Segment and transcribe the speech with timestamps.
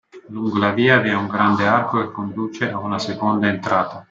[0.29, 3.99] Lungo la via vi è un grande arco che conduce a una seconda entrata.